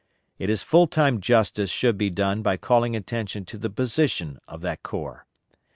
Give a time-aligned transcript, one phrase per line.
[0.39, 4.61] It is full time justice should be done by calling attention to the position of
[4.61, 5.27] that corps.